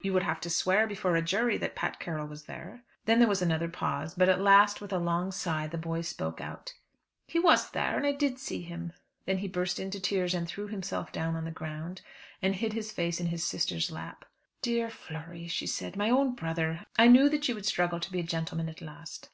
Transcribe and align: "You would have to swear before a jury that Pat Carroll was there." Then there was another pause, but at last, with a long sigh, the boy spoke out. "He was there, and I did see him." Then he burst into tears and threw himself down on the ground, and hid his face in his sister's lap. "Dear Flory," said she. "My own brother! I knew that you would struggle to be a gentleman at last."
"You 0.00 0.12
would 0.12 0.22
have 0.22 0.38
to 0.42 0.48
swear 0.48 0.86
before 0.86 1.16
a 1.16 1.22
jury 1.22 1.58
that 1.58 1.74
Pat 1.74 1.98
Carroll 1.98 2.28
was 2.28 2.44
there." 2.44 2.84
Then 3.06 3.18
there 3.18 3.26
was 3.26 3.42
another 3.42 3.66
pause, 3.66 4.14
but 4.14 4.28
at 4.28 4.40
last, 4.40 4.80
with 4.80 4.92
a 4.92 4.98
long 4.98 5.32
sigh, 5.32 5.66
the 5.66 5.76
boy 5.76 6.02
spoke 6.02 6.40
out. 6.40 6.72
"He 7.26 7.40
was 7.40 7.68
there, 7.72 7.96
and 7.96 8.06
I 8.06 8.12
did 8.12 8.38
see 8.38 8.62
him." 8.62 8.92
Then 9.24 9.38
he 9.38 9.48
burst 9.48 9.80
into 9.80 9.98
tears 9.98 10.34
and 10.34 10.46
threw 10.46 10.68
himself 10.68 11.10
down 11.10 11.34
on 11.34 11.44
the 11.46 11.50
ground, 11.50 12.02
and 12.40 12.54
hid 12.54 12.74
his 12.74 12.92
face 12.92 13.18
in 13.18 13.26
his 13.26 13.44
sister's 13.44 13.90
lap. 13.90 14.24
"Dear 14.62 14.88
Flory," 14.88 15.48
said 15.48 15.94
she. 15.94 15.98
"My 15.98 16.10
own 16.10 16.36
brother! 16.36 16.86
I 16.96 17.08
knew 17.08 17.28
that 17.28 17.48
you 17.48 17.56
would 17.56 17.66
struggle 17.66 17.98
to 17.98 18.12
be 18.12 18.20
a 18.20 18.22
gentleman 18.22 18.68
at 18.68 18.80
last." 18.80 19.30